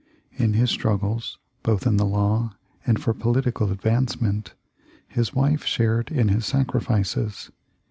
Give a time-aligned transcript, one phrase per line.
[0.33, 2.55] In his struggles, both in the law
[2.87, 4.55] and for political advancement,
[5.07, 7.51] his wife shared in his sacrifices.